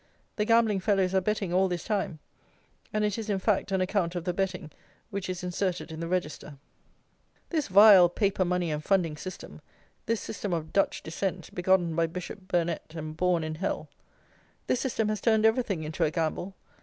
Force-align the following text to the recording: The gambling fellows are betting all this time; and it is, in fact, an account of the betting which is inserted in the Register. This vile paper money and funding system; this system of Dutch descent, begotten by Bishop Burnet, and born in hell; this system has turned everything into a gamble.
The 0.37 0.45
gambling 0.45 0.79
fellows 0.79 1.13
are 1.13 1.21
betting 1.21 1.53
all 1.53 1.67
this 1.67 1.83
time; 1.83 2.17
and 2.91 3.05
it 3.05 3.19
is, 3.19 3.29
in 3.29 3.37
fact, 3.37 3.71
an 3.71 3.81
account 3.81 4.15
of 4.15 4.23
the 4.23 4.33
betting 4.33 4.71
which 5.11 5.29
is 5.29 5.43
inserted 5.43 5.91
in 5.91 5.99
the 5.99 6.07
Register. 6.07 6.57
This 7.51 7.67
vile 7.67 8.09
paper 8.09 8.43
money 8.43 8.71
and 8.71 8.83
funding 8.83 9.15
system; 9.15 9.61
this 10.07 10.19
system 10.19 10.53
of 10.53 10.73
Dutch 10.73 11.03
descent, 11.03 11.53
begotten 11.53 11.95
by 11.95 12.07
Bishop 12.07 12.47
Burnet, 12.47 12.95
and 12.95 13.15
born 13.15 13.43
in 13.43 13.53
hell; 13.53 13.89
this 14.65 14.79
system 14.79 15.07
has 15.09 15.21
turned 15.21 15.45
everything 15.45 15.83
into 15.83 16.03
a 16.03 16.09
gamble. 16.09 16.55